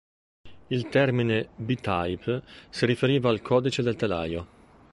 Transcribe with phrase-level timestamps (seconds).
[0.71, 4.47] Il termine "B-Type" si riferiva al codice del telaio.